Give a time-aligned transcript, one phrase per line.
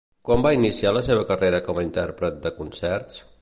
[0.27, 3.23] Quan va iniciar la seva carrera com a intèrpret de concerts?